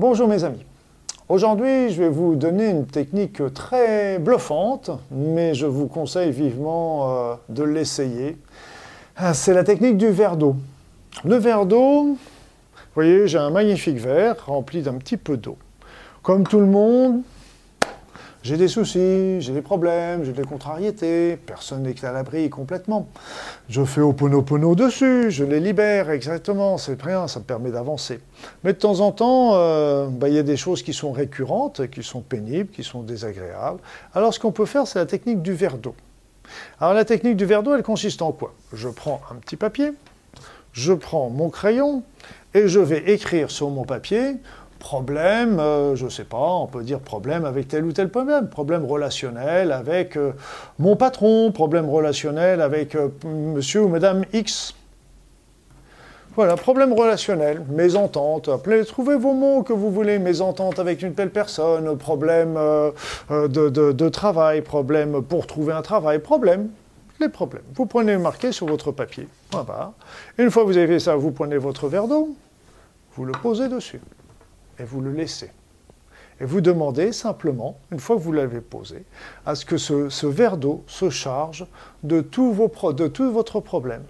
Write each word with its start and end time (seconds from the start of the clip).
Bonjour 0.00 0.28
mes 0.28 0.44
amis. 0.44 0.64
Aujourd'hui, 1.28 1.90
je 1.90 2.00
vais 2.00 2.08
vous 2.08 2.36
donner 2.36 2.70
une 2.70 2.86
technique 2.86 3.42
très 3.52 4.20
bluffante, 4.20 4.92
mais 5.10 5.54
je 5.54 5.66
vous 5.66 5.88
conseille 5.88 6.30
vivement 6.30 7.10
euh, 7.10 7.34
de 7.48 7.64
l'essayer. 7.64 8.36
Ah, 9.16 9.34
c'est 9.34 9.52
la 9.52 9.64
technique 9.64 9.96
du 9.96 10.06
verre 10.10 10.36
d'eau. 10.36 10.54
Le 11.24 11.34
verre 11.34 11.66
d'eau, 11.66 12.10
vous 12.12 12.16
voyez, 12.94 13.26
j'ai 13.26 13.38
un 13.38 13.50
magnifique 13.50 13.96
verre 13.96 14.36
rempli 14.46 14.82
d'un 14.82 14.94
petit 14.98 15.16
peu 15.16 15.36
d'eau. 15.36 15.56
Comme 16.22 16.46
tout 16.46 16.60
le 16.60 16.66
monde, 16.66 17.22
j'ai 18.48 18.56
des 18.56 18.68
soucis, 18.68 19.42
j'ai 19.42 19.52
des 19.52 19.60
problèmes, 19.60 20.24
j'ai 20.24 20.32
des 20.32 20.42
contrariétés, 20.42 21.36
personne 21.36 21.82
n'est 21.82 22.02
à 22.02 22.12
l'abri 22.12 22.48
complètement. 22.48 23.06
Je 23.68 23.84
fais 23.84 24.00
Oponopono 24.00 24.74
dessus, 24.74 25.30
je 25.30 25.44
les 25.44 25.60
libère, 25.60 26.08
exactement, 26.08 26.78
c'est 26.78 27.00
rien, 27.02 27.28
ça 27.28 27.40
me 27.40 27.44
permet 27.44 27.70
d'avancer. 27.70 28.20
Mais 28.64 28.72
de 28.72 28.78
temps 28.78 29.00
en 29.00 29.12
temps, 29.12 29.50
euh, 29.52 30.06
bah, 30.06 30.30
il 30.30 30.34
y 30.34 30.38
a 30.38 30.42
des 30.42 30.56
choses 30.56 30.82
qui 30.82 30.94
sont 30.94 31.12
récurrentes, 31.12 31.90
qui 31.90 32.02
sont 32.02 32.22
pénibles, 32.22 32.70
qui 32.70 32.84
sont 32.84 33.02
désagréables. 33.02 33.80
Alors 34.14 34.32
ce 34.32 34.40
qu'on 34.40 34.52
peut 34.52 34.64
faire, 34.64 34.86
c'est 34.86 34.98
la 34.98 35.04
technique 35.04 35.42
du 35.42 35.52
verre 35.52 35.76
d'eau. 35.76 35.94
Alors 36.80 36.94
la 36.94 37.04
technique 37.04 37.36
du 37.36 37.44
verre 37.44 37.62
d'eau, 37.62 37.74
elle 37.74 37.82
consiste 37.82 38.22
en 38.22 38.32
quoi? 38.32 38.54
Je 38.72 38.88
prends 38.88 39.20
un 39.30 39.34
petit 39.34 39.56
papier, 39.56 39.92
je 40.72 40.94
prends 40.94 41.28
mon 41.28 41.50
crayon, 41.50 42.02
et 42.54 42.66
je 42.66 42.80
vais 42.80 43.12
écrire 43.12 43.50
sur 43.50 43.68
mon 43.68 43.84
papier 43.84 44.36
problème, 44.78 45.58
euh, 45.60 45.96
je 45.96 46.04
ne 46.06 46.10
sais 46.10 46.24
pas, 46.24 46.52
on 46.54 46.66
peut 46.66 46.82
dire 46.82 47.00
problème 47.00 47.44
avec 47.44 47.68
tel 47.68 47.84
ou 47.84 47.92
tel 47.92 48.08
problème, 48.08 48.48
problème 48.48 48.84
relationnel 48.84 49.72
avec 49.72 50.16
euh, 50.16 50.32
mon 50.78 50.96
patron, 50.96 51.52
problème 51.52 51.88
relationnel 51.88 52.60
avec 52.60 52.94
euh, 52.94 53.08
monsieur 53.24 53.82
ou 53.82 53.88
madame 53.88 54.24
X. 54.32 54.74
Voilà, 56.36 56.56
problème 56.56 56.92
relationnel, 56.92 57.64
mésentente, 57.68 58.48
appelez, 58.48 58.84
trouvez 58.84 59.16
vos 59.16 59.34
mots 59.34 59.64
que 59.64 59.72
vous 59.72 59.90
voulez, 59.90 60.20
mésentente 60.20 60.78
avec 60.78 61.02
une 61.02 61.14
telle 61.14 61.30
personne, 61.30 61.98
problème 61.98 62.54
de, 63.28 64.08
travail, 64.08 64.60
problème 64.60 65.20
pour 65.20 65.48
trouver 65.48 65.72
un 65.72 65.82
travail, 65.82 66.20
problème, 66.20 66.68
les 67.18 67.28
problèmes. 67.28 67.64
Vous 67.74 67.86
prenez 67.86 68.16
marqué 68.18 68.52
sur 68.52 68.68
votre 68.68 68.92
papier, 68.92 69.26
voilà. 69.50 69.94
Une 70.36 70.52
fois 70.52 70.62
que 70.62 70.68
vous 70.68 70.76
avez 70.76 70.86
fait 70.86 71.00
ça, 71.00 71.16
vous 71.16 71.32
prenez 71.32 71.56
votre 71.56 71.88
verre 71.88 72.06
d'eau, 72.06 72.36
vous 73.16 73.24
le 73.24 73.32
posez 73.32 73.68
dessus 73.68 74.00
et 74.78 74.84
vous 74.84 75.00
le 75.00 75.12
laissez. 75.12 75.50
Et 76.40 76.44
vous 76.44 76.60
demandez 76.60 77.12
simplement, 77.12 77.78
une 77.90 77.98
fois 77.98 78.16
que 78.16 78.20
vous 78.20 78.32
l'avez 78.32 78.60
posé, 78.60 79.04
à 79.44 79.54
ce 79.54 79.64
que 79.64 79.76
ce, 79.76 80.26
verre 80.26 80.56
d'eau 80.56 80.84
se 80.86 81.10
charge 81.10 81.66
de, 82.04 82.20
tous 82.20 82.52
vos, 82.52 82.70
de 82.92 83.08
tout 83.08 83.30
votre 83.32 83.60
problème, 83.60 84.04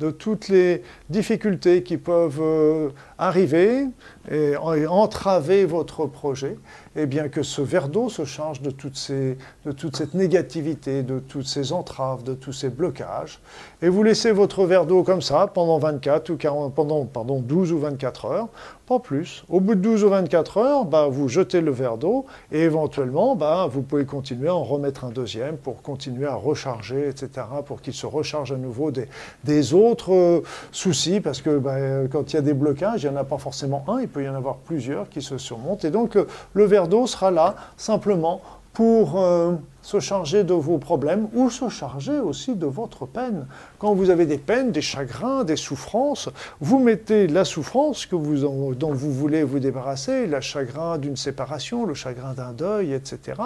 de 0.00 0.10
toutes 0.10 0.48
les 0.48 0.82
difficultés 1.08 1.82
qui 1.82 1.96
peuvent 1.96 2.40
euh, 2.42 2.90
arriver 3.16 3.86
et, 4.30 4.56
entraver 4.56 5.64
votre 5.64 6.06
projet, 6.06 6.58
et 6.83 6.83
eh 6.96 7.06
bien 7.06 7.28
que 7.28 7.42
ce 7.42 7.62
verre 7.62 7.88
d'eau 7.88 8.08
se 8.08 8.24
charge 8.24 8.60
de, 8.60 8.70
toutes 8.70 8.96
ces, 8.96 9.36
de 9.64 9.72
toute 9.72 9.96
cette 9.96 10.14
négativité, 10.14 11.02
de 11.02 11.18
toutes 11.18 11.46
ces 11.46 11.72
entraves, 11.72 12.22
de 12.22 12.34
tous 12.34 12.52
ces 12.52 12.70
blocages, 12.70 13.40
et 13.82 13.88
vous 13.88 14.02
laissez 14.02 14.32
votre 14.32 14.64
verre 14.64 14.86
d'eau 14.86 15.02
comme 15.02 15.22
ça 15.22 15.46
pendant 15.46 15.78
24 15.78 16.30
ou 16.30 16.36
40, 16.36 16.74
pendant 16.74 17.04
pardon, 17.04 17.40
12 17.40 17.72
ou 17.72 17.78
24 17.78 18.24
heures, 18.26 18.48
pas 18.86 18.98
plus. 18.98 19.44
Au 19.48 19.60
bout 19.60 19.74
de 19.74 19.80
12 19.80 20.04
ou 20.04 20.08
24 20.10 20.58
heures, 20.58 20.84
bah, 20.84 21.08
vous 21.10 21.28
jetez 21.28 21.60
le 21.60 21.70
verre 21.70 21.96
d'eau 21.96 22.26
et 22.52 22.60
éventuellement, 22.60 23.34
bah, 23.34 23.66
vous 23.70 23.82
pouvez 23.82 24.04
continuer 24.04 24.48
à 24.48 24.54
en 24.54 24.62
remettre 24.62 25.04
un 25.04 25.10
deuxième 25.10 25.56
pour 25.56 25.82
continuer 25.82 26.26
à 26.26 26.34
recharger, 26.34 27.08
etc., 27.08 27.46
pour 27.64 27.80
qu'il 27.80 27.94
se 27.94 28.06
recharge 28.06 28.52
à 28.52 28.56
nouveau 28.56 28.90
des, 28.90 29.08
des 29.44 29.72
autres 29.74 30.12
euh, 30.12 30.42
soucis, 30.70 31.20
parce 31.20 31.40
que 31.40 31.58
bah, 31.58 31.76
quand 32.10 32.32
il 32.32 32.36
y 32.36 32.38
a 32.38 32.42
des 32.42 32.54
blocages, 32.54 33.02
il 33.02 33.10
n'y 33.10 33.16
en 33.16 33.20
a 33.20 33.24
pas 33.24 33.38
forcément 33.38 33.84
un, 33.88 34.00
il 34.00 34.08
peut 34.08 34.22
y 34.22 34.28
en 34.28 34.34
avoir 34.34 34.56
plusieurs 34.56 35.08
qui 35.08 35.22
se 35.22 35.38
surmontent. 35.38 35.86
Et 35.86 35.90
donc 35.90 36.18
le, 36.52 36.64
verre 36.64 36.83
sera 37.06 37.30
là 37.30 37.54
simplement 37.76 38.40
pour 38.72 39.20
euh, 39.20 39.54
se 39.84 40.00
charger 40.00 40.44
de 40.44 40.54
vos 40.54 40.78
problèmes 40.78 41.28
ou 41.34 41.50
se 41.50 41.68
charger 41.68 42.18
aussi 42.18 42.56
de 42.56 42.64
votre 42.64 43.04
peine. 43.04 43.46
Quand 43.78 43.94
vous 43.94 44.08
avez 44.08 44.24
des 44.24 44.38
peines, 44.38 44.72
des 44.72 44.80
chagrins, 44.80 45.44
des 45.44 45.56
souffrances, 45.56 46.30
vous 46.60 46.78
mettez 46.78 47.26
la 47.26 47.44
souffrance 47.44 48.06
que 48.06 48.16
vous 48.16 48.74
dont 48.74 48.92
vous 48.94 49.12
voulez 49.12 49.42
vous 49.42 49.58
débarrasser, 49.58 50.26
le 50.26 50.40
chagrin 50.40 50.96
d'une 50.96 51.16
séparation, 51.16 51.84
le 51.84 51.92
chagrin 51.92 52.32
d'un 52.32 52.52
deuil, 52.52 52.94
etc. 52.94 53.38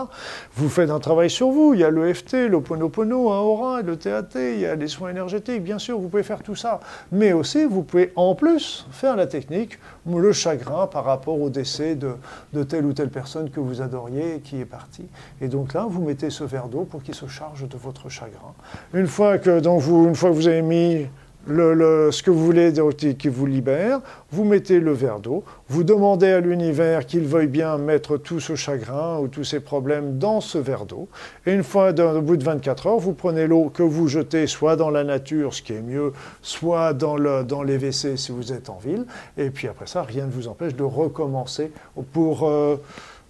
Vous 0.55 0.69
faites 0.69 0.91
un 0.91 1.01
travail 1.01 1.29
sur 1.29 1.51
vous. 1.51 1.75
Il 1.75 1.81
y 1.81 1.85
a 1.85 1.91
le 1.91 2.15
FT, 2.15 2.49
le 2.49 2.61
Ponopono, 2.61 3.33
un 3.33 3.41
aura, 3.41 3.83
le 3.83 3.97
TAT, 3.97 4.29
il 4.37 4.61
y 4.61 4.67
a 4.67 4.77
les 4.77 4.89
soins 4.89 5.11
énergétiques, 5.11 5.65
bien 5.65 5.81
sûr, 5.81 5.99
vous 5.99 6.09
pouvez 6.09 6.23
faire 6.23 6.45
tout 6.45 6.55
ça. 6.55 6.79
Mais 7.11 7.33
aussi, 7.33 7.65
vous 7.65 7.83
pouvez 7.83 8.13
en 8.15 8.37
plus 8.37 8.87
faire 8.93 9.17
la 9.17 9.27
technique, 9.27 9.81
le 10.07 10.33
chagrin 10.33 10.87
par 10.87 11.05
rapport 11.05 11.41
au 11.41 11.51
décès 11.51 11.97
de, 11.97 12.13
de 12.53 12.63
telle 12.63 12.87
ou 12.87 12.93
telle 12.93 13.11
personne 13.11 13.51
que 13.51 13.59
vous 13.59 13.83
adoriez 13.83 14.37
et 14.37 14.41
qui 14.41 14.61
est 14.61 14.65
partie. 14.65 15.07
Et 15.41 15.49
donc 15.49 15.75
là, 15.75 15.87
vous 15.89 16.03
mettez 16.05 16.28
ce 16.31 16.45
verre 16.45 16.69
d'eau 16.69 16.85
pour 16.85 17.03
qu'il 17.03 17.15
se 17.15 17.27
charge 17.27 17.69
de 17.69 17.77
votre 17.77 18.09
chagrin. 18.09 18.55
Une 18.95 19.07
fois 19.07 19.39
que, 19.39 19.61
vous, 19.79 20.07
une 20.09 20.15
fois 20.15 20.31
que 20.31 20.35
vous 20.35 20.49
avez 20.49 20.63
mis 20.63 21.07
le, 21.49 22.11
ce 22.11 22.23
que 22.23 22.31
vous 22.31 22.45
voulez 22.45 22.73
qui 23.19 23.29
vous 23.29 23.47
libère, 23.47 24.01
vous 24.31 24.45
mettez 24.45 24.81
le 24.81 24.93
verre 24.93 25.21
d'eau, 25.21 25.45
vous 25.69 25.85
demandez 25.85 26.29
à 26.29 26.41
l'univers 26.41 27.07
qu'il 27.07 27.25
veuille 27.25 27.47
bien 27.47 27.79
mettre 27.79 28.17
tout 28.17 28.41
ce 28.41 28.55
chagrin 28.55 29.19
ou 29.19 29.29
tous 29.29 29.45
ces 29.45 29.61
problèmes 29.61 30.19
dans 30.19 30.41
ce 30.41 30.59
verre 30.59 30.85
d'eau. 30.85 31.09
Et 31.47 31.53
une 31.53 31.63
fois, 31.63 31.91
au 31.91 32.21
bout 32.21 32.37
de 32.37 32.45
24 32.45 32.87
heures, 32.87 32.99
vous 32.99 33.15
prenez 33.15 33.47
l'eau 33.47 33.71
que 33.71 33.83
vous 33.83 34.09
jetez 34.09 34.47
soit 34.47 34.77
dans 34.77 34.91
la 34.91 35.05
nature, 35.05 35.55
ce 35.55 35.63
qui 35.63 35.73
est 35.73 35.83
mieux, 35.83 36.13
soit 36.43 36.93
dans, 36.93 37.17
le, 37.17 37.45
dans 37.45 37.63
les 37.63 37.79
WC 37.79 38.17
si 38.17 38.33
vous 38.33 38.53
êtes 38.53 38.69
en 38.69 38.79
ville. 38.79 39.07
Et 39.37 39.51
puis 39.51 39.69
après 39.69 39.87
ça, 39.87 40.03
rien 40.03 40.27
ne 40.27 40.31
vous 40.31 40.49
empêche 40.49 40.75
de 40.75 40.85
recommencer 40.85 41.73
pour 42.13 42.47
euh, 42.47 42.77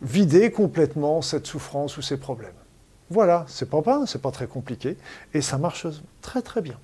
vider 0.03 0.51
complètement 0.51 1.23
cette 1.23 1.47
souffrance 1.47 1.97
ou 1.97 2.03
ces 2.03 2.17
problèmes. 2.17 2.51
Voilà, 3.11 3.45
c'est 3.49 3.71
pas 3.71 3.83
pas, 3.83 4.07
c'est 4.07 4.21
pas 4.21 4.31
très 4.31 4.47
compliqué, 4.47 4.97
et 5.33 5.41
ça 5.41 5.59
marche 5.59 5.87
très 6.21 6.43
très 6.43 6.61
bien. 6.61 6.79